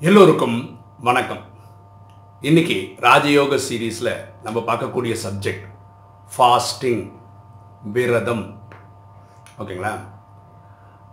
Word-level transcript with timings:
எல்லோருக்கும் 0.00 0.78
வணக்கம். 1.00 1.38
இன்னைக்கு 2.40 2.94
ராஜயோக 3.00 3.58
சீரீஸில் 3.68 4.10
நம்ம 4.42 4.58
பார்க்கக்கூடிய 4.60 5.16
சப்ஜெக்ட் 5.22 5.64
ஃபாஸ்டிங் 6.32 7.12
விரதம். 7.82 8.60
ஓகேங்களா? 9.58 9.92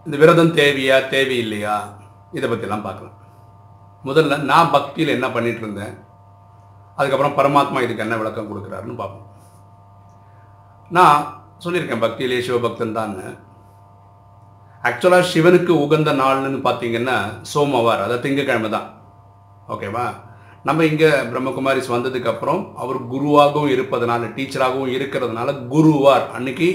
இந்த 0.06 0.18
விரதம் 0.18 0.54
தேவையா 0.54 0.98
தேவையில்லையா? 1.14 1.76
இதை 2.32 2.50
பற்றிலாம் 2.50 2.86
பார்க்கலாம். 2.88 3.18
முதல்ல 4.06 4.42
நான் 4.42 4.72
பக்தியில் 4.72 5.14
என்ன 5.14 5.30
பண்ணிட்டு 5.32 5.60
இருந்தேன்? 5.60 5.96
அதுக்கப்புறம் 6.96 7.38
பரமாத்மா 7.38 7.82
இதுக்கு 7.82 8.04
என்ன 8.04 8.18
விளக்கம் 8.18 8.52
கொடுக்குறாருன்னு 8.52 8.96
பார்ப்போம். 8.96 9.28
நான் 10.90 11.48
சொல்லியிருக்கேன் 11.66 12.06
பக்தியிலே 12.06 12.42
சிவபக்தன் 12.50 12.92
தான். 12.92 13.16
ஆக்சுவலாக 14.88 15.30
சிவனுக்கு 15.32 15.74
உகந்த 15.84 16.12
நாள்னு 16.22 16.60
பார்த்தீங்கன்னா 16.68 17.18
சோமவார் 17.52 18.04
அதாவது 18.06 18.24
திங்கக்கிழமை 18.24 18.70
தான். 18.76 18.88
ஓகேவா 19.74 20.06
நம்ம 20.68 20.86
இங்கே 20.90 21.10
பிரம்மகுமாரிஸ் 21.30 21.94
வந்ததுக்கப்புறம் 21.94 22.62
அவர் 22.84 23.00
குருவாகவும் 23.14 23.74
இருப்பதனால 23.76 24.28
டீச்சராகவும் 24.36 24.92
இருக்கிறதுனால 24.98 25.56
குருவார். 25.74 26.26
அன்னைக்கு 26.38 26.70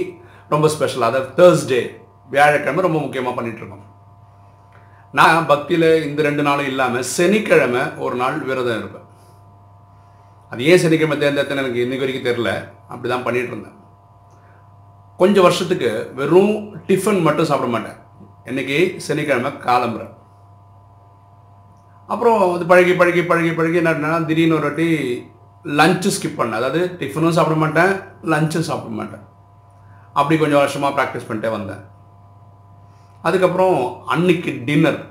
ரொம்ப 0.55 0.67
ஸ்பெஷல் 0.75 1.07
அதாவது 1.09 1.31
தேர்ஸ்டே 1.39 1.83
வியாழக்கிழமை 2.35 2.83
ரொம்ப 2.87 2.99
முக்கியமாக 3.05 3.35
பண்ணிகிட்ருக்கோம் 3.37 3.85
இருக்கோம் 3.85 3.85
நான் 5.19 5.51
பக்தியில் 5.53 5.89
இந்த 6.07 6.21
ரெண்டு 6.29 6.43
நாளும் 6.49 6.71
இல்லாமல் 6.73 7.07
சனிக்கிழமை 7.17 7.83
ஒரு 8.05 8.17
நாள் 8.23 8.37
விரதம் 8.49 8.79
இருப்பேன். 8.81 9.07
அது 10.53 10.67
ஏன் 10.71 10.83
சனிக்கிழமை 10.85 11.17
தேர்ந்தெடுத்தேன்னு 11.23 11.65
எனக்கு 11.65 11.85
இன்றைக்கு 11.85 12.05
வரைக்கும் 12.05 12.29
தெரில 12.29 12.51
அப்படி 12.93 13.09
தான் 13.13 13.27
பண்ணிட்டு 13.27 13.53
இருந்தேன் 13.53 13.78
கொஞ்சம் 15.21 15.45
வருஷத்துக்கு 15.47 15.91
வெறும் 16.19 16.53
டிஃபன் 16.89 17.25
மட்டும் 17.27 17.49
சாப்பிட 17.51 17.69
மாட்டேன். 17.73 17.97
இன்னைக்கு 18.51 18.77
சனிக்கிழமை 19.07 19.51
காலம்புற 19.67 20.05
அப்புறம் 22.13 22.39
அது 22.53 22.65
பழகி 22.71 22.93
பழகி 23.01 23.23
பழகி 23.31 23.51
பழகி 23.57 23.79
என்ன 23.81 24.21
திடீர்னு 24.29 24.57
ஒரு 24.59 24.67
வாட்டி 24.69 24.87
லஞ்சு 25.65 26.11
ஸ்கிப் 26.17 26.39
பண்ணேன். 26.39 26.59
அதாவது 26.61 26.81
டிஃபனும் 27.01 27.37
சாப்பிட 27.39 27.57
மாட்டேன் 27.63 27.93
லஞ்சும் 28.33 28.69
சாப்பிட 28.69 28.93
மாட்டேன். 29.01 29.25
அப்படி 30.19 30.37
கொஞ்சம் 30.43 30.63
வருஷமாக 30.63 30.95
ப்ராக்டிஸ் 30.99 31.29
பண்ணிட்டே 31.29 31.51
வந்தேன். 31.57 31.83
அதுக்கப்புறம் 33.29 33.77
அன்னைக்கு 34.15 34.51
டின்னர் 34.69 35.03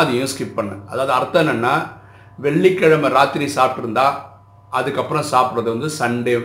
அதையும் 0.00 0.32
ஸ்கிப் 0.32 0.58
பண்ணேன். 0.58 0.82
அதாவது 0.92 1.12
அர்த்தம் 1.18 1.42
என்னென்னா 1.44 1.74
வெள்ளிக்கிழமை 2.46 3.08
ராத்திரி 3.18 3.48
சாப்பிட்ருந்தா 3.58 4.08
அதுக்கப்புறம் 4.78 5.30
சாப்பிட்றது 5.32 5.68
வந்து 5.74 5.90
சண்டே 6.00 6.36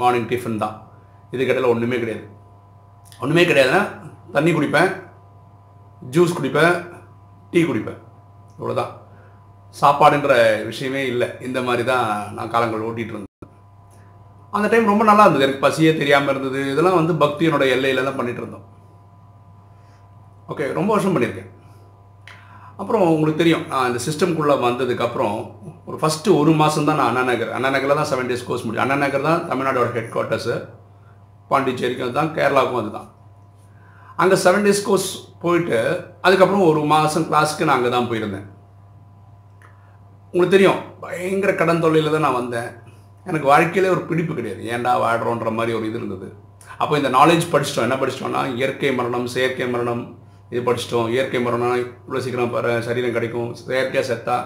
மார்னிங் 0.00 0.30
டிஃபன் 0.32 0.62
தான். 0.64 0.76
இதுக்கிடையில் 1.34 1.72
ஒன்றுமே 1.72 1.98
கிடையாது. 2.02 2.24
ஒன்றுமே 3.22 3.44
கிடையாதுன்னா 3.50 3.82
தண்ணி 4.36 4.50
குடிப்பேன் 4.56 4.90
ஜூஸ் 6.14 6.36
குடிப்பேன் 6.38 6.74
டீ 7.52 7.60
குடிப்பேன். 7.68 8.00
இவ்வளோதான் 8.58 8.92
சாப்பாடுன்ற 9.80 10.32
விஷயமே 10.70 11.02
இல்லை. 11.12 11.28
இந்த 11.48 11.58
மாதிரி 11.66 11.84
தான் 11.92 12.06
நான் 12.36 12.52
காலங்கள் 12.54 12.86
ஓட்டிகிட்டு 12.88 13.14
இருந்தேன். 13.14 13.30
அந்த 14.56 14.66
டைம் 14.72 14.90
ரொம்ப 14.92 15.04
நல்லா 15.10 15.24
இருந்தது. 15.24 15.46
எனக்கு 15.46 15.64
பசியே 15.66 15.92
தெரியாமல் 16.00 16.32
இருந்தது. 16.34 16.60
இதெல்லாம் 16.72 16.98
வந்து 17.00 17.14
பக்தியினோட 17.22 17.66
எல்லையில 17.76 18.04
தான் 18.08 18.18
பண்ணிட்டு 18.18 18.42
இருந்தோம். 18.42 18.66
ஓகே 20.52 20.66
ரொம்ப 20.78 20.90
வருஷம் 20.94 21.14
பண்ணியிருக்கேன். 21.14 21.50
அப்புறம் 22.80 23.02
உங்களுக்கு 23.14 23.40
தெரியும் 23.40 23.64
நான் 23.70 23.88
இந்த 23.88 24.00
சிஸ்டம்குள்ளே 24.04 24.54
வந்ததுக்கப்புறம் 24.66 25.36
ஒரு 25.88 25.96
ஃபஸ்ட்டு 26.02 26.36
ஒரு 26.40 26.52
மாதம் 26.60 26.88
தான் 26.88 26.98
நான் 27.00 27.10
அண்ணா 27.10 27.22
நகர். 27.30 27.52
அண்ணா 27.56 27.68
நகரில் 27.74 27.98
தான் 28.00 28.10
செவன் 28.10 28.30
டேஸ் 28.30 28.46
கோர்ஸ் 28.48 28.64
முடியும் 28.66 28.84
அண்ணா 28.84 28.96
நகர் 29.04 29.28
தான் 29.28 29.42
தமிழ்நாடோட 29.50 29.88
ஹெட் 29.96 30.12
குவார்ட்டர்ஸு 30.14 30.56
பாண்டிச்சேரிக்கும் 31.52 32.06
அதுதான் 32.08 32.32
கேரளாவுக்கும் 32.38 32.82
அதுதான் 32.82 33.08
அங்கே 34.22 34.36
செவன் 34.44 34.66
டேஸ் 34.66 34.86
கோர்ஸ் 34.88 35.10
போயிட்டு 35.42 35.78
அதுக்கப்புறம் 36.26 36.68
ஒரு 36.70 36.80
மாதம் 36.92 37.28
கிளாஸுக்கு 37.28 37.66
நான் 37.68 37.78
அங்கே 37.78 37.90
தான் 37.94 38.08
போயிருந்தேன். 38.10 38.46
உங்களுக்கு 40.32 40.54
தெரியும் 40.56 40.80
பயங்கர 41.04 41.52
கடன் 41.60 41.82
தொல்லையில் 41.84 42.14
தான் 42.14 42.24
நான் 42.26 42.38
வந்தேன். 42.40 42.70
எனக்கு 43.28 43.46
வாழ்க்கையிலே 43.52 43.92
ஒரு 43.94 44.02
பிடிப்பு 44.10 44.32
கிடையாது. 44.38 44.62
ஏன்டா 44.74 44.92
வாடுறோன்ற 45.02 45.50
மாதிரி 45.58 45.76
ஒரு 45.78 45.86
இது 45.88 45.98
இருந்தது. 46.00 46.28
அப்போ 46.82 46.94
இந்த 47.00 47.10
நாலேஜ் 47.16 47.44
படிச்சிட்டோம். 47.52 47.86
என்ன 47.88 47.96
படிச்சிட்டோம்னா 48.02 48.42
இயற்கை 48.58 48.92
மரணம் 48.98 49.26
செயற்கை 49.34 49.66
மரணம். 49.74 50.02
இது 50.52 50.62
படிச்சிட்டோம். 50.68 51.08
இயற்கை 51.14 51.40
மரணம் 51.46 51.76
இவ்வளோ 51.82 52.22
சீக்கிரம் 52.24 52.56
சரீரம் 52.88 53.16
கிடைக்கும். 53.16 53.50
செயற்கையாக 53.66 54.06
செத்தா 54.10 54.38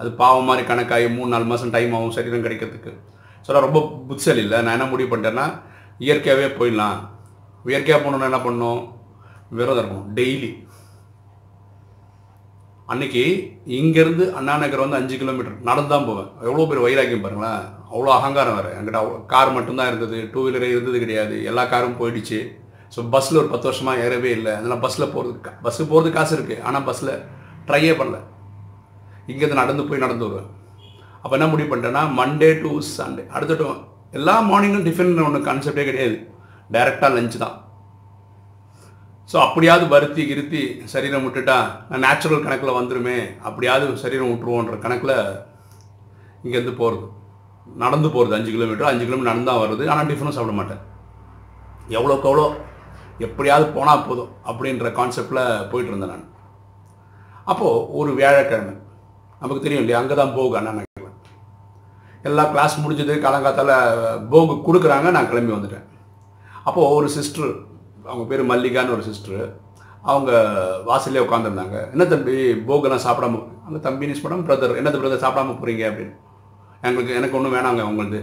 அது 0.00 0.08
பாவம் 0.22 0.48
மாதிரி 0.50 0.62
கணக்காகி 0.70 1.08
மூணு 1.16 1.30
நாலு 1.34 1.46
மாதம் 1.52 1.74
டைம் 1.76 1.92
ஆகும் 1.96 2.16
சரீரம் 2.18 2.44
கிடைக்கிறதுக்கு. 2.46 2.92
ஸோ 3.44 3.50
நான் 3.54 3.66
ரொம்ப 3.68 3.80
புட்சல் 4.08 4.42
இல்லை. 4.44 4.58
நான் 4.64 4.76
என்ன 4.76 4.88
முடிவு 4.92 5.10
பண்ணிட்டேன்னா 5.10 5.46
இயற்கையாகவே 6.06 6.48
போயிடலாம். 6.58 6.98
இயற்கையாக 7.72 8.00
போகணுன்னா 8.02 8.30
என்ன 8.30 8.40
பண்ணணும்? 8.46 8.82
விரதம் 9.58 9.82
இருக்கும் 9.82 10.08
டெய்லி 10.18 10.50
அன்னைக்கு 12.92 13.22
இங்கேருந்து 13.76 14.24
அண்ணா 14.38 14.54
நகர் 14.62 14.82
வந்து 14.82 14.98
அஞ்சு 14.98 15.14
கிலோமீட்டர் 15.20 15.54
நடந்து 15.68 15.92
தான் 15.92 16.06
போவேன். 16.08 16.28
எவ்வளோ 16.46 16.66
பேர் 16.70 16.82
வைராக்கியம் 16.86 17.22
பாருங்களேன். 17.24 17.62
அவ்வளோ 17.92 18.10
அகங்காரம் 18.16 18.56
வேறு. 18.58 18.70
என்கிட்ட 18.78 19.00
கார் 19.32 19.54
மட்டும்தான் 19.56 19.90
இருந்தது. 19.90 20.18
டூ 20.32 20.42
வீலரே 20.46 20.68
இருந்தது 20.74 20.98
கிடையாது. 21.04 21.36
எல்லா 21.50 21.62
காரும் 21.72 21.96
போயிடுச்சு. 22.00 22.40
ஸோ 22.94 23.02
பஸ்ஸில் 23.14 23.40
ஒரு 23.42 23.48
பத்து 23.52 23.68
வருஷமாக 23.68 24.02
ஏறவே 24.06 24.30
இல்லை. 24.38 24.52
அதனால் 24.58 24.82
பஸ்ஸில் 24.84 25.12
போகிறதுக்கு 25.14 25.52
பஸ்ஸுக்கு 25.64 25.92
போகிறதுக்கு 25.92 26.18
காசு 26.18 26.36
இருக்குது 26.38 26.62
ஆனால் 26.68 26.84
பஸ்ஸில் 26.88 27.12
ட்ரையே 27.70 27.94
பண்ணல. 28.00 28.20
இங்கேருந்து 29.30 29.62
நடந்து 29.62 29.88
போய் 29.88 30.04
நடந்து 30.04 30.26
வருவேன். 30.28 30.50
அப்போ 31.22 31.34
என்ன 31.38 31.48
முடிவு 31.52 31.70
பண்ணிட்டேன்னா 31.70 32.04
மண்டே 32.20 32.50
டு 32.62 32.70
சண்டே 32.96 33.22
அடுத்துட்டு 33.34 33.66
எல்லா 34.18 34.34
மார்னிங்கும் 34.48 34.86
டிஃபன் 34.88 35.26
ஒன்று 35.26 35.46
கான்செப்டே 35.48 35.84
கிடையாது. 35.88 36.16
டைரெக்டாக 36.74 37.14
லஞ்சு 37.16 37.38
தான். 37.44 37.56
ஸோ 39.30 39.36
அப்படியாவது 39.46 39.84
வருத்தி 39.94 40.22
கிருத்தி 40.30 40.62
சரீரம் 40.92 41.24
விட்டுட்டா 41.26 41.56
நான் 41.90 42.04
நேச்சுரல் 42.06 42.44
கணக்கில் 42.46 42.78
வந்துருமே 42.78 43.18
அப்படியாவது 43.48 44.02
சரீரம் 44.04 44.30
விட்டுருவோன்ற 44.32 44.76
கணக்கில் 44.84 45.16
இங்கேருந்து 46.44 46.74
போகிறது 46.80 47.06
நடந்து 47.82 48.08
போகிறது 48.14 48.36
அஞ்சு 48.38 48.50
கிலோமீட்டர் 48.54 48.90
அஞ்சு 48.90 49.04
கிலோமீட்டர் 49.06 49.32
நடந்து 49.32 49.50
தான் 49.50 49.62
வருது 49.64 49.84
ஆனால் 49.92 50.08
டிஃபனும் 50.10 50.36
சாப்பிட 50.38 50.54
மாட்டேன். 50.60 50.82
எவ்வளோக்கு 51.98 52.28
எவ்வளோ 52.30 52.46
எப்படியாவது 53.26 53.66
போனால் 53.76 54.06
போதும் 54.08 54.32
அப்படின்ற 54.50 54.88
கான்செப்டில் 54.98 55.42
போயிட்டு 55.70 55.92
இருந்தேன் 55.92 56.12
நான். 56.14 56.26
அப்போது 57.52 57.84
ஒரு 58.00 58.10
வியாழக்கிழமை 58.20 58.74
நமக்கு 59.42 59.64
தெரியும் 59.64 59.82
இல்லையா? 59.84 60.00
அங்கே 60.02 60.16
தான் 60.22 60.36
போகும் 60.38 60.58
அண்ணா 60.60 60.82
எல்லா 62.28 62.44
கிளாஸ் 62.52 62.74
முடிஞ்சது 62.82 63.14
காலங்காத்தால் 63.24 63.74
போகு 64.32 64.54
கொடுக்குறாங்க 64.66 65.08
நான் 65.16 65.30
கிளம்பி 65.32 65.52
வந்துட்டேன். 65.54 65.86
அப்போது 66.68 66.92
ஒரு 66.98 67.08
சிஸ்டர் 67.16 67.50
அவங்க 68.10 68.24
பேர் 68.30 68.50
மல்லிகான்னு 68.52 68.94
ஒரு 68.96 69.04
சிஸ்டர் 69.08 69.42
அவங்க 70.10 70.30
வாசல்லே 70.88 71.24
உட்காந்துருந்தாங்க 71.26 71.76
என்ன 71.94 72.04
தம்பி 72.12 72.36
போகெல்லாம் 72.70 73.04
சாப்பிடாம 73.06 73.42
அந்த 73.66 73.78
தம்பின்னு 73.86 74.22
படம் 74.24 74.46
பிரதர் 74.48 74.78
என்னது 74.80 75.00
பிரதர் 75.02 75.22
சாப்பிடாம 75.24 75.54
போகிறீங்க 75.60 75.84
அப்படின்னு. 75.90 76.14
எங்களுக்கு 76.88 77.18
எனக்கு 77.18 77.36
ஒன்றும் 77.38 77.54
வேணாங்க 77.56 77.82
அவங்களது 77.84 78.20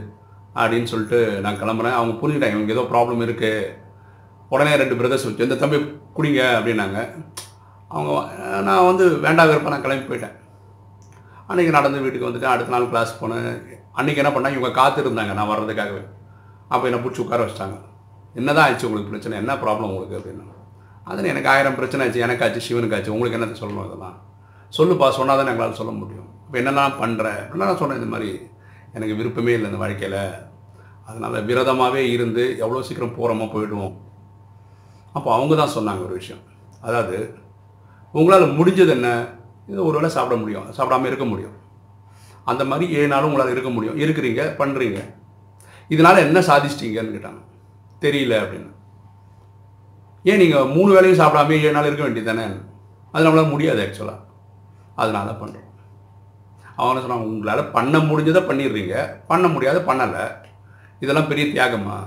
அப்படின்னு 0.61 0.91
சொல்லிட்டு 0.91 1.19
நான் 1.45 1.59
கிளம்புறேன். 1.61 1.97
அவங்க 2.00 2.13
புரிஞ்சுட்டாங்க 2.22 2.57
இவங்க 2.57 2.75
ஏதோ 2.75 2.85
ப்ராப்ளம் 2.94 3.23
இருக்குது 3.28 3.69
உடனே 4.53 4.73
ரெண்டு 4.81 4.97
பிரதர்ஸ் 5.00 5.25
வச்சு 5.28 5.47
இந்த 5.47 5.57
தம்பி 5.61 5.78
குடிங்க 6.17 6.41
அப்படின்னாங்க. 6.57 7.00
அவங்க 7.95 8.11
நான் 8.67 8.88
வந்து 8.90 9.06
வேண்டாம் 9.25 9.50
விருப்பம் 9.51 9.73
நான் 9.75 9.85
கிளம்பி 9.85 10.09
போயிட்டேன். 10.09 10.35
அன்றைக்கி 11.50 11.72
நடந்து 11.78 12.03
வீட்டுக்கு 12.03 12.29
வந்துட்டு 12.29 12.51
அடுத்த 12.53 12.73
நாள் 12.75 12.91
கிளாஸ் 12.91 13.19
போனேன். 13.22 13.53
அன்றைக்கி 13.97 14.19
என்ன 14.24 14.31
பண்ணாங்க? 14.35 14.57
இவங்க 14.59 14.74
காத்திருந்தாங்க 14.81 15.34
நான் 15.40 15.52
வர்றதுக்காகவே. 15.53 16.03
அப்போ 16.74 16.84
என்னை 16.90 17.00
பிடிச்சி 17.03 17.22
உட்கார 17.24 17.40
வச்சிட்டாங்க. 17.46 17.78
என்ன 18.35 18.50
தான் 18.57 18.68
ஆச்சு 18.68 18.88
உங்களுக்கு 18.88 19.12
பிரச்சனை? 19.13 19.38
என்ன 19.44 19.53
ப்ராப்ளம் 19.63 19.90
உங்களுக்கு 19.91 20.18
அப்படின்னு. 20.19 20.46
அதில் 21.09 21.31
எனக்கு 21.34 21.50
ஆயிரம் 21.53 21.78
பிரச்சனை 21.79 22.02
ஆச்சு 22.06 22.24
எனக்காச்சு 22.25 22.62
சிவனுக்காச்சு. 22.68 23.13
உங்களுக்கு 23.16 23.38
என்ன 23.40 23.57
சொல்லணும் 23.62 23.88
இதெல்லாம் 23.88 24.18
சொல்லுப்பா 24.78 25.07
சொன்னால் 25.18 25.40
தான் 25.40 25.52
எங்களால் 25.53 25.79
சொல்ல 25.79 25.94
முடியும். 26.02 26.29
இப்போ 26.46 26.57
என்னெல்லாம் 26.62 26.96
பண்ணுறேன் 27.02 27.40
அப்படின்னா 27.41 27.68
நான் 27.69 27.81
சொன்னேன் 27.81 28.00
இந்த 28.02 28.12
மாதிரி 28.13 28.29
எனக்கு 28.97 29.18
விருப்பமே 29.19 29.53
இல்லை 29.57 29.68
இந்த 29.72 29.81
வாழ்க்கையில். 29.84 30.22
அதனால் 31.09 31.46
விரதமாகவே 31.50 32.02
இருந்து 32.16 32.44
எவ்வளோ 32.63 32.81
சீக்கிரம் 32.88 33.16
போகிறோமோ 33.18 33.46
போயிடுவோம். 33.53 33.93
அப்போ 35.17 35.29
அவங்க 35.38 35.53
தான் 35.61 35.76
சொன்னாங்க 35.78 36.03
ஒரு 36.08 36.16
விஷயம். 36.20 36.43
அதாவது 36.88 37.17
உங்களால் 38.14 38.55
முடிஞ்சது 38.59 38.91
என்ன? 38.97 39.09
இது 39.72 39.79
ஒரு 39.90 39.96
வேளை 39.97 40.09
சாப்பிட 40.16 40.35
முடியும். 40.43 40.67
சாப்பிடாம 40.78 41.09
இருக்க 41.09 41.26
முடியும். 41.26 41.55
அந்த 42.46 42.66
மாதிரி 42.66 42.97
ஏனாலும் 42.97 43.29
உங்களால் 43.29 43.52
இருக்க 43.52 43.70
முடியும். 43.70 43.97
இருக்கிறீங்க 43.97 44.43
பண்ணுறீங்க 44.61 45.14
இதனால் 45.88 46.17
என்ன 46.17 46.40
சாதிச்சிட்டீங்கன்னு 46.40 47.16
கேட்டாங்க. 47.16 47.41
தெரியல 48.02 48.35
அப்படின்னு. 48.41 48.72
ஏன் 50.23 50.38
நீங்கள் 50.38 50.66
மூணு 50.66 50.93
வேலையும் 50.93 51.20
சாப்பிடாமே 51.20 51.52
ஏழு 51.52 51.72
நாள் 51.72 51.85
இருக்க 51.85 52.03
வேண்டியது 52.03 52.34
தானே 52.34 52.53
அது 53.11 53.26
நம்மளால் 53.26 53.49
முடியாது 53.49 53.82
ஆக்சுவலாக 53.85 54.23
அதனால 54.96 55.32
பண்ணுறோம் 55.32 55.67
அவங்க 56.76 57.02
சொன்னாங்க 57.02 57.29
உங்களால் 57.32 57.72
பண்ண 57.72 57.97
முடிஞ்சதை 57.97 58.41
பண்ணிடுறீங்க. 58.49 58.96
பண்ண 59.28 59.47
முடியாத 59.47 59.79
பண்ணலை. 59.79 60.23
இதெல்லாம் 60.99 61.28
பெரிய 61.28 61.46
தியாகமா? 61.47 61.97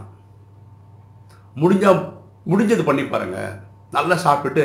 முடிஞ்சால் 1.57 2.13
முடிஞ்சது 2.49 2.85
பண்ணி 2.85 3.05
பாருங்கள் 3.05 3.61
நல்லா 3.91 4.17
சாப்பிட்டுட்டு 4.25 4.65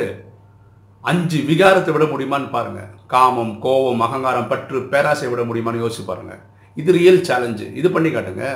அஞ்சு 1.08 1.38
விகாரத்தை 1.50 1.90
விட 1.94 2.04
முடியுமான்னு 2.10 2.48
பாருங்க. 2.56 2.80
காமம் 3.12 3.52
கோபம் 3.64 4.04
அகங்காரம் 4.06 4.50
பற்று 4.50 4.78
பேராசை 4.92 5.28
விட 5.30 5.42
முடியுமான்னு 5.48 5.82
யோசிச்சு 5.82 6.04
பாருங்கள் 6.08 6.42
இது 6.80 6.90
ரியல் 6.98 7.24
சேலஞ்சு 7.28 7.66
இது 7.80 7.88
பண்ணி 7.94 8.10
காட்டுங்க. 8.12 8.46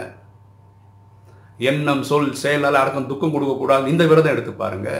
எண்ணம் 1.71 2.03
சொல் 2.09 2.33
செயலால் 2.43 2.81
அடக்கம் 2.81 3.11
துக்கம் 3.11 3.35
கொடுக்கக்கூடாது 3.35 3.93
இந்த 3.93 4.05
விரதம் 4.11 4.35
எடுத்து 4.35 4.53
பாருங்க. 4.63 4.91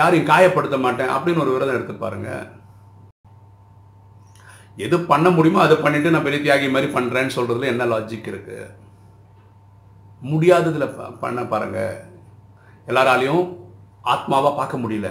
யாரையும் 0.00 0.28
காயப்படுத்த 0.30 0.76
மாட்டேன் 0.84 1.14
அப்படின்னு 1.14 1.42
ஒரு 1.44 1.54
விரதம் 1.54 1.78
எடுத்து 1.78 1.94
பாருங்க. 2.04 2.30
எது 4.84 4.96
பண்ண 5.10 5.26
முடியுமோ 5.36 5.60
அதை 5.64 5.76
பண்ணிட்டு 5.84 6.12
நான் 6.12 6.26
பெரிய 6.26 6.40
தியாகி 6.44 6.68
மாதிரி 6.74 6.88
பண்ணுறேன்னு 6.94 7.36
சொல்கிறதுல 7.38 7.72
என்ன 7.72 7.86
லாஜிக் 7.92 8.30
இருக்குது 8.32 8.70
முடியாததில் 10.30 10.94
பண்ண 11.24 11.40
பாருங்க. 11.52 11.80
எல்லாராலையும் 12.90 13.44
ஆத்மாவாக 14.14 14.54
பார்க்க 14.60 14.82
முடியல. 14.84 15.08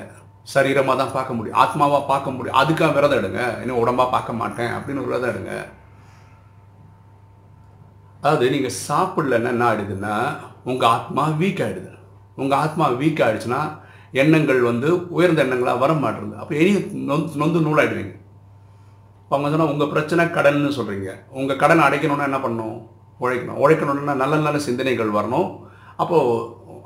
சரீரமாக 0.53 0.95
தான் 1.01 1.15
பார்க்க 1.17 1.38
முடியும். 1.38 1.59
ஆத்மாவாக 1.63 2.03
பார்க்க 2.11 2.35
முடியும். 2.35 2.57
அதுக்காக 2.61 2.93
விரதம் 2.97 3.19
எடுங்க. 3.21 3.41
இன்னும் 3.63 3.81
உடம்பாக 3.83 4.09
பார்க்க 4.15 4.41
மாட்டேன் 4.41 4.73
அப்படின்னு 4.77 5.05
விரதம் 5.07 5.31
எடுங்க. 5.33 5.53
அதாவது 8.21 8.47
நீங்கள் 8.53 8.77
சாப்பிடலன்னா 8.88 9.51
என்ன 9.55 9.65
ஆயிடுதுன்னா 9.69 10.15
உங்கள் 10.69 10.91
ஆத்மா 10.95 11.23
வீக் 11.41 11.61
ஆகிடுது 11.65 11.91
உங்கள் 12.41 12.59
ஆத்மா 12.63 12.85
வீக் 13.01 13.21
ஆகிடுச்சுன்னா 13.25 13.61
எண்ணங்கள் 14.21 14.61
வந்து 14.69 14.89
உயர்ந்த 15.17 15.43
எண்ணங்களாக 15.45 15.81
வர 15.83 15.91
மாட்டேங்குது. 16.03 16.41
அப்போ 16.41 16.53
இனி 16.61 16.71
நொந்து 17.09 17.39
நொந்து 17.41 17.59
நூலாயிடுவீங்க. 17.67 18.15
இப்போ 19.23 19.35
அவங்க 19.35 19.51
சொன்னால் 19.51 19.73
உங்கள் 19.73 19.91
பிரச்சனை 19.93 20.23
கடன்னு 20.38 20.71
சொல்கிறீங்க 20.77 21.11
உங்கள் 21.39 21.59
கடன் 21.61 21.85
அடைக்கணும்னா 21.88 22.29
என்ன 22.29 22.39
பண்ணணும்? 22.45 22.77
உழைக்கணும். 23.23 23.59
உழைக்கணும்னா 23.63 24.15
நல்ல 24.23 24.41
நல்ல 24.47 24.59
சிந்தனைகள் 24.67 25.17
வரணும். 25.17 25.49
அப்போது 26.01 26.35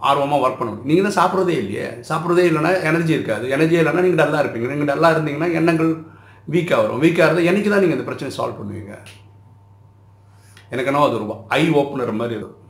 ஆர்வமாக 0.10 0.44
ஒர்க் 0.46 0.60
பண்ணணும். 0.60 0.86
நீங்கள் 0.90 1.06
தான் 1.08 1.18
சாப்பிட்றதே 1.20 1.56
இல்லையே. 1.62 1.88
சாப்பிட்றதே 2.10 2.44
இல்லைன்னா 2.50 2.72
எனர்ஜி 2.90 3.14
இருக்காது. 3.18 3.46
எனர்ஜி 3.56 3.78
இல்லைன்னா 3.82 4.04
நீங்கள் 4.06 4.22
டல்லாக 4.22 4.44
இருப்பீங்க. 4.44 4.70
நீங்கள் 4.74 4.92
டல்லாக 4.92 5.16
இருந்தீங்கன்னா 5.16 5.50
எண்ணங்கள் 5.60 5.92
வீக்காக 6.54 6.80
வரும் 6.84 7.04
வீக்காக 7.06 7.28
இருந்தால் 7.28 7.50
என்றைக்கு 7.50 7.72
தான் 7.74 7.84
நீங்கள் 7.84 7.98
இந்த 8.00 8.08
பிரச்சனை 8.10 8.32
சால்வ் 8.38 8.60
பண்ணுவீங்க? 8.60 8.94
எனக்கு 10.74 10.90
என்ன 10.92 11.08
அது 11.08 11.18
ஒரு 11.20 11.38
ஐ 11.60 11.64
ஓப்பனர் 11.80 12.20
மாதிரி 12.22 12.36
இருக்கும் 12.40 12.62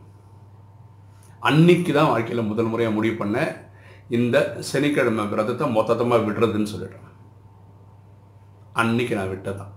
அன்னைக்கு 1.49 1.91
தான் 1.97 2.11
வாழ்க்கையில் 2.11 2.49
முதல் 2.51 2.69
முறையாக 2.71 2.95
முடிவு 2.97 3.15
பண்ணேன் 3.21 3.51
இந்த 4.17 4.37
சனிக்கிழமை 4.69 5.23
விரதத்தை 5.31 5.65
மொத்தமாக 5.77 6.25
விடுறதுன்னு 6.27 6.71
சொல்லிட்டேன். 6.71 7.11
அன்னைக்கு 8.81 9.13
நான் 9.19 9.31
விட்டதான். 9.33 9.73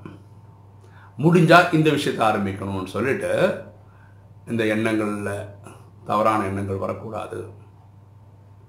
முடிஞ்சால் 1.25 1.73
இந்த 1.77 1.89
விஷயத்தை 1.97 2.23
ஆரம்பிக்கணும்னு 2.29 2.95
சொல்லிட்டு 2.97 3.33
இந்த 4.53 4.63
எண்ணங்களில் 4.75 5.33
தவறான 6.11 6.47
எண்ணங்கள் 6.51 6.83
வரக்கூடாது. 6.85 7.39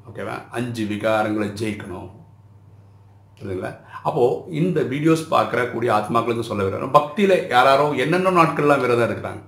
ஓகேவா? 0.09 0.36
அஞ்சு 0.57 0.83
விகாரங்களை 0.91 1.47
ஜெயிக்கணும். 1.62 2.09
புரியுதுங்களா? 3.38 3.71
அப்போது 4.07 4.57
இந்த 4.59 4.80
வீடியோஸ் 4.91 5.24
பார்க்குற 5.33 5.59
கூடிய 5.71 5.89
ஆத்மாக்களுக்கு 5.97 6.50
சொல்ல 6.50 6.63
விரும்புகிறோம் 6.65 6.97
பக்தியில் 6.97 7.36
யாராரோ 7.53 7.86
என்னென்ன 8.03 8.33
நாட்கள்லாம் 8.39 8.83
விரதம் 8.83 9.07
இருக்கிறாங்க. 9.09 9.41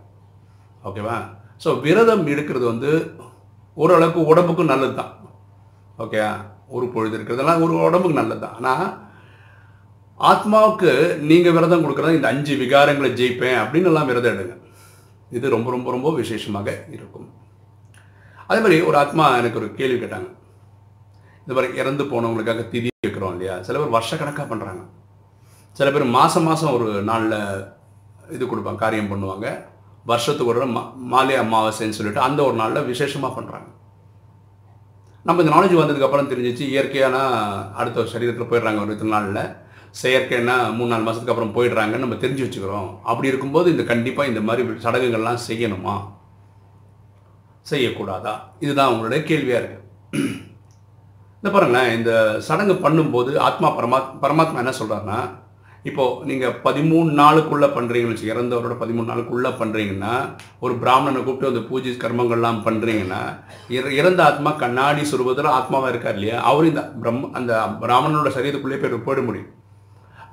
ஓகேவா? 0.89 1.17
ஸோ 1.63 1.69
விரதம் 1.85 2.23
எடுக்கிறது 2.33 2.65
வந்து 2.73 2.91
ஓரளவுக்கு 3.81 4.21
உடம்புக்கும் 4.31 4.71
நல்லது 4.73 4.95
தான் 5.01 5.11
ஓகே 6.03 6.21
ஒரு 6.75 6.85
பொழுது 6.93 7.15
இருக்கிறதெல்லாம் 7.17 7.61
ஒரு 7.65 7.73
உடம்புக்கு 7.89 8.19
நல்லது 8.19 8.41
தான் 8.45 8.57
ஆனால் 8.59 8.87
ஆத்மாவுக்கு 10.29 10.91
நீங்கள் 11.29 11.55
விரதம் 11.57 11.83
கொடுக்குறது 11.83 12.17
இந்த 12.17 12.29
அஞ்சு 12.33 12.53
விகாரங்களை 12.63 13.09
ஜெயிப்பேன் 13.19 13.59
அப்படின்னு 13.61 13.89
எல்லாம் 13.91 14.09
விரதம் 14.09 14.35
எடுங்க. 14.35 14.55
இது 15.37 15.55
ரொம்ப 15.55 15.69
ரொம்ப 15.75 15.87
ரொம்ப 15.95 16.09
விசேஷமாக 16.21 16.69
இருக்கும். 16.95 17.27
அதே 18.51 18.61
மாதிரி 18.63 18.77
ஒரு 18.89 18.97
ஆத்மா 19.01 19.25
எனக்கு 19.41 19.59
ஒரு 19.61 19.67
கேள்வி 19.79 19.97
கேட்டாங்க. 19.99 20.29
இந்த 21.43 21.53
மாதிரி 21.57 21.79
இறந்து 21.81 22.03
போனவங்களுக்காக 22.13 22.63
திதி 22.71 22.89
வைக்கிறோம் 23.05 23.35
இல்லையா? 23.35 23.57
சில 23.67 23.77
பேர் 23.81 23.95
வருஷக்கணக்காக 23.97 24.47
பண்ணுறாங்க 24.53 24.81
சில 25.77 25.87
பேர் 25.93 26.05
மாதம் 26.17 26.47
மாதம் 26.49 26.73
ஒரு 26.77 26.87
நாளில் 27.09 27.37
இது 28.35 28.43
கொடுப்பாங்க 28.51 28.81
காரியம் 28.83 29.11
பண்ணுவாங்க. 29.11 29.47
வருஷத்துக்கு 30.11 30.51
ஒரு 30.53 30.67
மா 30.75 30.81
மாலை 31.13 31.33
அமாவாசைன்னு 31.41 31.97
சொல்லிட்டு 31.97 32.25
அந்த 32.27 32.39
ஒரு 32.49 32.55
நாளில் 32.61 32.87
விசேஷமாக 32.91 33.33
பண்ணுறாங்க 33.37 33.69
நம்ம 35.27 35.41
இந்த 35.43 35.51
நாலேஜ் 35.55 35.81
வந்ததுக்கப்புறம் 35.81 36.29
தெரிஞ்சிச்சு 36.29 36.63
இயற்கையான 36.73 37.17
அடுத்த 37.81 38.05
சரீரத்தில் 38.13 38.49
போயிடுறாங்க 38.51 38.79
ஒரு 38.85 38.93
இத்தனை 38.95 39.13
நாளில். 39.17 39.43
செயற்கைன்னா 40.01 40.55
மூணு 40.77 40.91
நாலு 40.91 41.05
மாதத்துக்கு 41.05 41.33
அப்புறம் 41.33 41.55
போயிடுறாங்கன்னு 41.57 42.05
நம்ம 42.05 42.17
தெரிஞ்சு 42.23 42.43
வச்சுக்கிறோம். 42.45 42.89
அப்படி 43.11 43.29
இருக்கும்போது 43.31 43.67
இந்த 43.73 43.83
கண்டிப்பாக 43.91 44.31
இந்த 44.31 44.41
மாதிரி 44.47 44.81
சடங்குகள்லாம் 44.85 45.45
செய்யணுமா? 45.49 45.95
செய்யக்கூடாதா? 47.65 48.33
இதுதான் 48.59 48.91
உங்களுடைய 48.93 49.23
கேள்வியாக 49.23 49.61
இருக்குது 49.61 49.79
இந்த 51.43 51.49
பாருங்களேன் 51.51 51.93
இந்த 51.93 52.11
சடங்கு 52.39 52.73
பண்ணும்போது 52.81 53.31
ஆத்மா 53.41 53.67
பரமாத் 53.77 54.09
பரமாத்மா 54.21 54.59
என்ன 54.59 54.73
சொல்கிறாருன்னா 54.79 55.19
இப்போது 55.85 56.25
நீங்கள் 56.25 56.57
பதிமூணு 56.63 57.09
நாளுக்குள்ளே 57.15 57.67
பண்ணுறீங்கன்னு 57.67 58.13
வச்சு 58.13 58.31
இறந்தவரோட 58.31 58.75
பதிமூணு 58.75 59.09
நாளுக்குள்ளே 59.09 59.51
பண்ணுறீங்கன்னா 59.57 60.11
ஒரு 60.59 60.73
பிராமணனை 60.75 61.21
கூப்பிட்டு 61.21 61.49
அந்த 61.49 61.61
பூஜை 61.61 61.93
கர்மங்கள்லாம் 61.97 62.59
பண்ணுறீங்கன்னா 62.65 63.21
இற- 63.69 63.93
இறந்த 63.93 64.21
ஆத்மா 64.23 64.51
கண்ணாடி 64.57 65.03
சுருபத்தில் 65.11 65.55
ஆத்மாவாக 65.55 65.89
இருக்கார் 65.89 66.15
இல்லையா? 66.15 66.37
அவரும் 66.41 66.71
இந்த 66.71 66.83
பிரம் 67.01 67.23
அந்த 67.33 67.53
பிராமணனோட 67.81 68.29
சரீரத்துக்குள்ளேயே 68.29 68.81
போய் 68.83 69.05
போயிட 69.07 69.21
முடியும். 69.21 69.49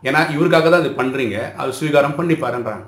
ஏன்னா 0.02 0.20
இவருக்காக 0.30 0.70
தான் 0.70 0.84
இது 0.84 0.92
பண்ணுறீங்க 0.98 1.36
அது 1.56 1.72
ஸ்வீகாரம் 1.72 2.14
பண்ணி 2.14 2.34
பாருன்றாங்க 2.36 2.84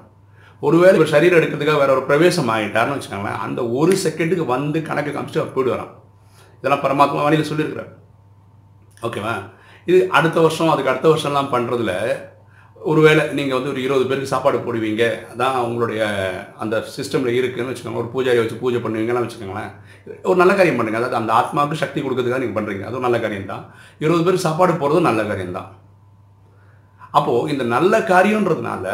ஒருவேளை 0.63 0.97
ஒரு 0.99 1.09
சரீரம் 1.09 1.39
எடுக்கிறதுக்காக 1.41 1.79
வேற 1.79 1.93
ஒரு 1.93 2.05
பிரவேசம் 2.07 2.51
ஆகிட்டாருன்னு 2.55 2.97
வச்சுக்கோங்களேன் 2.97 3.39
அந்த 3.39 3.61
ஒரு 3.79 3.93
செகண்டுக்கு 4.05 4.47
வந்து 4.47 4.81
கணக்கு 4.83 5.13
காமிச்சிட்டு 5.13 5.43
அவர் 5.43 5.55
போயிடுவாராம் 5.55 5.95
இதெல்லாம் 6.63 6.83
பரமாத்மா 6.85 7.23
வாணியில் 7.25 7.51
சொல்லியிருக்கிறார். 7.51 7.93
ஓகேவா? 9.03 9.35
இது 9.87 9.99
அடுத்த 10.11 10.39
வருஷம் 10.41 10.73
அதுக்கு 10.73 10.93
அடுத்த 10.93 11.09
வருஷம்லாம் 11.09 11.53
பண்ணுறதுல 11.53 11.93
ஒருவேளை 12.77 13.23
நீங்கள் 13.33 13.57
வந்து 13.57 13.71
ஒரு 13.71 13.81
இருபது 13.83 14.05
பேருக்கு 14.05 14.33
சாப்பாடு 14.33 14.59
போடுவீங்க 14.59 15.03
அதான் 15.33 15.57
உங்களுடைய 15.65 16.03
அந்த 16.59 16.77
சிஸ்டமில் 16.97 17.37
இருக்குன்னு 17.39 17.73
வச்சுக்கோங்க 17.73 18.03
ஒரு 18.03 18.11
பூஜாரியை 18.15 18.43
வச்சு 18.43 18.61
பூஜை 18.63 18.79
பண்ணுவீங்கன்னு 18.81 19.25
வச்சுக்கோங்களேன் 19.25 19.73
ஒரு 20.25 20.39
நல்ல 20.39 20.53
காரியம் 20.55 20.79
பண்ணுங்கள் 20.79 21.01
அதாவது 21.01 21.21
அந்த 21.21 21.33
ஆத்மாவுக்கு 21.33 21.83
சக்தி 21.83 22.01
கொடுக்கறதுக்காக 22.01 22.43
நீங்கள் 22.45 22.59
பண்ணுறீங்க 22.59 22.87
அதுவும் 22.87 23.07
நல்ல 23.09 23.19
காரியம் 23.21 23.51
தான் 23.53 23.65
இருபது 24.01 24.25
பேருக்கு 24.25 24.47
சாப்பாடு 24.49 24.75
போடுறதும் 24.75 25.09
நல்ல 25.11 25.25
காரியம் 25.25 25.59
தான் 25.59 25.69
அப்போது 27.15 27.51
இந்த 27.51 27.65
நல்ல 27.75 27.95
காரியன்றதுனால 28.09 28.87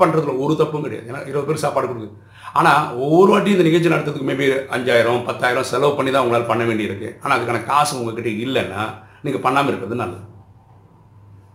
பண்ணுறதுல 0.00 0.34
ஒரு 0.44 0.54
தப்பும் 0.60 0.84
கிடையாது. 0.86 1.06
ஏன்னா 1.10 1.20
இருபது 1.28 1.46
பேருக்கு 1.46 1.66
சாப்பாடு 1.66 1.88
கொடுக்குது. 1.90 2.14
ஆனால் 2.58 2.82
ஒவ்வொரு 3.04 3.30
வாட்டியும் 3.32 3.56
இந்த 3.56 3.66
நிகழ்ச்சி 3.68 3.92
நடத்துறதுக்கு 3.94 4.30
மேபி 4.30 4.46
அஞ்சாயிரம் 4.76 5.24
பத்தாயிரம் 5.28 5.68
செலவு 5.72 5.96
பண்ணி 5.98 6.10
தான் 6.12 6.24
உங்களால் 6.26 6.50
பண்ண 6.50 6.64
வேண்டியிருக்கு. 6.70 7.08
ஆனால் 7.22 7.36
அதுக்கான 7.36 7.62
காசு 7.70 7.98
உங்ககிட்ட 8.00 8.30
இல்லைன்னா 8.46 8.82
நீங்கள் 9.26 9.44
பண்ணாமல் 9.46 9.70
இருக்கிறது 9.72 10.02
நல்லது. 10.02 10.24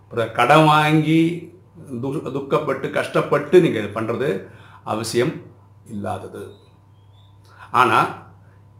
அப்புறம் 0.03 0.33
கடன் 0.39 0.67
வாங்கி 0.73 1.21
து 2.01 2.09
துக்கப்பட்டு 2.35 2.87
கஷ்டப்பட்டு 2.97 3.55
நீங்கள் 3.63 3.81
இது 3.83 3.89
பண்ணுறது 3.95 4.27
அவசியம் 4.91 5.33
இல்லாதது. 5.93 6.43
ஆனால் 7.81 8.09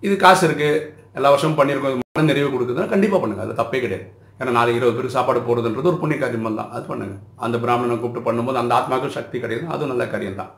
இது 0.08 0.14
காசு 0.26 0.44
இருக்குது 0.48 0.84
எல்லா 1.18 1.32
வருஷமும் 1.34 1.60
பண்ணியிருக்கோம். 1.60 2.02
மன 2.18 2.26
நிறைவு 2.30 2.50
கொடுக்குதுன்னா 2.54 2.92
கண்டிப்பாக 2.94 3.20
பண்ணுங்கள் 3.22 3.46
அது 3.46 3.60
தப்பே 3.62 3.80
கிடையாது. 3.84 4.08
ஏன்னா 4.40 4.52
நாளைக்கு 4.58 4.80
இருபது 4.80 4.96
பேருக்கு 4.98 5.18
சாப்பாடு 5.18 5.40
போடுறதுன்றது 5.48 5.90
ஒரு 5.92 6.00
புண்ணிய 6.02 6.18
காரியம் 6.20 6.60
தான் 6.62 6.74
அது 6.76 6.86
பண்ணுங்க. 6.92 7.16
அந்த 7.46 7.56
பிராமணனை 7.64 7.98
கூப்பிட்டு 8.00 8.28
பண்ணும்போது 8.28 8.62
அந்த 8.62 8.74
ஆத்மாவுக்கு 8.80 9.18
சக்தி 9.18 9.38
கிடையாது. 9.44 9.66
அதுவும் 9.74 9.92
நல்ல 9.94 10.06
காரியம் 10.14 10.40
தான் 10.42 10.52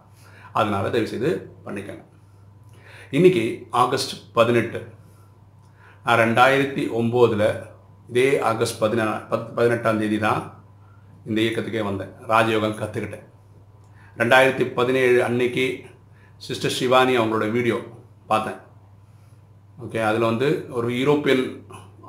அதனால 0.59 0.89
தயவு 0.93 1.11
செய்து 1.13 1.29
பண்ணிக்கங்க. 1.65 2.03
இன்னைக்கு 3.17 3.45
ஆகஸ்ட் 3.83 4.13
பதினெட்டு. 4.37 4.79
நான் 6.05 6.21
ரெண்டாயிரத்தி 6.25 6.83
ஒம்போதில் 6.99 7.47
இதே 8.11 8.27
ஆகஸ்ட் 8.49 8.81
பதினா 8.83 9.05
பத் 9.31 9.47
பதினெட்டாம் 9.57 9.99
தேதி 10.01 10.17
தான் 10.27 10.41
இந்த 11.29 11.37
இயக்கத்துக்கே 11.43 11.83
வந்தேன். 11.89 12.11
ராஜயோகம் 12.33 12.79
கற்றுக்கிட்டேன் 12.81 13.25
ரெண்டாயிரத்தி 14.21 14.65
பதினேழு 14.77 15.17
அன்னைக்கு 15.27 15.65
சிஸ்டர் 16.45 16.75
சிவானி 16.77 17.13
அவங்களோட 17.19 17.45
வீடியோ 17.55 17.77
பார்த்தேன். 18.31 18.59
ஓகே 19.85 20.01
அதில் 20.09 20.29
வந்து 20.31 20.49
ஒரு 20.77 20.87
யூரோப்பியன் 20.99 21.43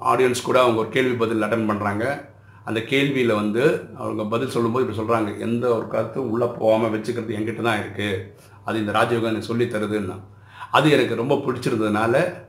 ஆடியன்ஸ் 0.01 0.43
கூட 0.43 0.61
அவங்க 0.61 0.79
ஒரு 0.81 0.89
கேள்வி 0.89 1.15
பதில் 1.15 1.43
அட்டன் 1.43 1.71
பண்ணுறாங்க 1.71 2.35
அந்த 2.65 2.81
கேள்வியில் 2.81 3.35
வந்து 3.35 3.89
அவங்க 3.97 4.25
பதில் 4.25 4.49
சொல்லும்போது 4.49 4.87
இப்படி 4.87 4.99
சொல்கிறாங்க 5.01 5.39
எந்த 5.39 5.75
ஒரு 5.75 5.89
கருத்து 5.89 6.31
உள்ளே 6.31 6.47
போகாமல் 6.47 7.01
வச்சுக்கிறது 7.01 7.37
என்கிட்ட 7.39 7.63
தான் 7.63 7.79
இருக்குது 7.79 8.31
அது 8.65 8.79
இந்த 8.79 8.93
ராஜயோகம் 8.93 9.33
எனக்கு 9.33 9.43
சொல்லித் 9.43 9.75
தருதுன்னா. 9.75 10.21
அது 10.71 10.91
எனக்கு 10.91 11.15
ரொம்ப 11.15 11.35
பிடிச்சிருந்ததுனால 11.35 12.45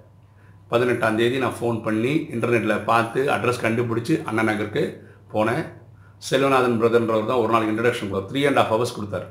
பதினெட்டாம் 0.68 1.16
தேதி 1.16 1.38
நான் 1.38 1.58
ஃபோன் 1.62 1.84
பண்ணி 1.84 2.14
இன்டர்நெட்டில் 2.16 2.84
பார்த்து 2.84 3.26
அட்ரஸ் 3.26 3.64
கண்டுபிடிச்சி 3.64 4.24
அண்ணா 4.24 4.44
நகருக்கு 4.44 5.08
போனேன். 5.34 5.66
செல்வநாதன் 6.32 6.80
பிரதர்ன்றவர் 6.82 7.26
தான் 7.26 7.38
ஒரு 7.38 7.52
நாள் 7.52 7.76
இன்ட்ரடக்ஷன் 7.76 8.10
கொடுத்தார். 8.10 8.32
த்ரீ 8.32 8.48
அண்ட் 8.48 8.58
ஹாஃப் 8.58 8.76
ஹவர்ஸ் 8.76 8.98
கொடுத்தாரு. 9.00 9.28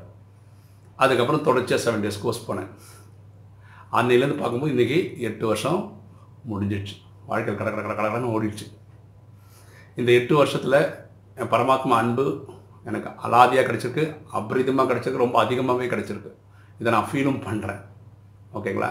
அதுக்கப்புறம் 0.95 1.43
தொடர்ச்சியாக 1.43 1.91
செவன் 1.91 2.01
டேஸ் 2.01 2.21
கோர்ஸ் 2.21 2.51
போனேன். 2.51 2.69
அன்னையிலேருந்து 3.91 4.37
பார்க்கும்போது 4.37 4.73
இன்றைக்கி 4.73 5.19
எட்டு 5.19 5.47
வருஷம் 5.47 6.01
முடிஞ்சிடுச்சு. 6.49 7.05
வாழ்க்கை 7.31 7.55
கட 7.55 7.69
கட 7.71 8.19
ஓடிடுச்சு. 8.35 8.67
இந்த 9.99 10.09
எட்டு 10.19 10.33
வருஷத்தில் 10.41 10.79
என் 11.39 11.51
பரமாத்மா 11.53 11.95
அன்பு 12.03 12.25
எனக்கு 12.89 13.09
அலாதியாக 13.25 13.65
கிடச்சிருக்கு 13.69 14.03
அபரிதமாக 14.37 14.87
கிடச்சிருக்கு 14.89 15.25
ரொம்ப 15.25 15.37
அதிகமாகவே 15.43 15.87
கிடச்சிருக்கு. 15.93 16.31
இதை 16.81 16.89
நான் 16.95 17.09
ஃபீலும் 17.09 17.41
பண்ணுறேன் 17.47 17.81
ஓகேங்களா? 18.57 18.89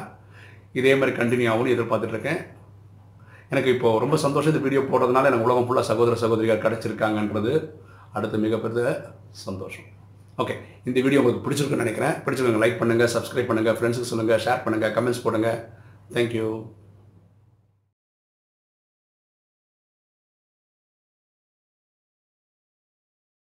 இதே 0.81 0.93
மாதிரி 1.01 1.13
கண்டினியூ 1.19 1.49
ஆகும்னு 1.53 1.75
எதிர்பார்த்துட்ருக்கேன். 1.75 2.41
எனக்கு 3.53 3.73
இப்போ 3.75 3.89
ரொம்ப 4.05 4.17
சந்தோஷம் 4.25 4.53
இந்த 4.53 4.63
வீடியோ 4.65 4.81
போடுறதுனால 4.93 5.29
எனக்கு 5.31 5.47
உலகம் 5.49 5.67
ஃபுல்லாக 5.67 5.89
சகோதர 5.91 6.15
சகோதரிகள் 6.23 6.65
கிடச்சிருக்காங்கன்றது 6.65 7.53
அடுத்த 8.17 8.37
மிகப்பெரிய 8.45 8.95
சந்தோஷம். 9.45 9.87
ஓகே 10.43 10.55
இந்த 10.89 10.99
வீடியோ 11.05 11.21
உங்களுக்கு 11.23 11.45
பிடிச்சிருக்குன்னு 11.45 11.85
நினைக்கிறேன். 11.85 12.17
பிடிச்சிருக்கவங்க 12.25 12.63
லைக் 12.65 12.81
பண்ணுங்கள் 12.81 13.13
சப்ஸ்கிரைப் 13.15 13.51
பண்ணுங்கள் 13.51 13.77
ஃப்ரெண்ட்ஸுக்கு 13.79 14.13
சொல்லுங்கள் 14.13 14.43
ஷேர் 14.47 14.65
பண்ணுங்கள் 14.65 14.95
கமெண்ட்ஸ் 14.97 15.25
போடுங்கள் 15.27 15.61
தேங்க்யூ 16.17 16.49